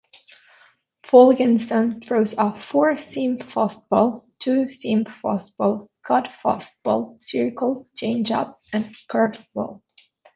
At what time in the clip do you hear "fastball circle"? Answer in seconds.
6.43-7.87